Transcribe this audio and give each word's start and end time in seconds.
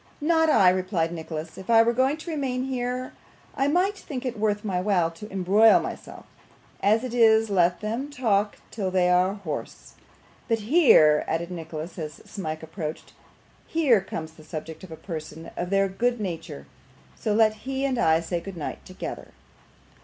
'Not 0.19 0.49
I,' 0.49 0.69
replied 0.71 1.11
Nicholas. 1.11 1.59
'If 1.59 1.69
I 1.69 1.83
were 1.83 1.93
going 1.93 2.17
to 2.17 2.31
remain 2.31 2.63
here, 2.63 3.13
I 3.55 3.67
might 3.67 3.95
think 3.95 4.25
it 4.25 4.35
worth 4.39 4.65
my 4.65 4.81
while 4.81 5.11
to 5.11 5.31
embroil 5.31 5.79
myself. 5.79 6.25
As 6.81 7.03
it 7.03 7.13
is, 7.13 7.51
let 7.51 7.81
them 7.81 8.09
talk 8.09 8.57
till 8.71 8.89
they 8.89 9.11
are 9.11 9.35
hoarse. 9.35 9.93
But 10.47 10.61
here,' 10.61 11.23
added 11.27 11.51
Nicholas, 11.51 11.99
as 11.99 12.13
Smike 12.25 12.63
approached, 12.63 13.13
'here 13.67 14.01
comes 14.01 14.31
the 14.31 14.43
subject 14.43 14.83
of 14.83 14.89
a 14.91 14.95
portion 14.97 15.51
of 15.55 15.69
their 15.69 15.87
good 15.87 16.19
nature, 16.19 16.65
so 17.15 17.35
let 17.35 17.53
he 17.69 17.85
and 17.85 17.99
I 17.99 18.21
say 18.21 18.39
good 18.41 18.57
night 18.57 18.83
together. 18.83 19.27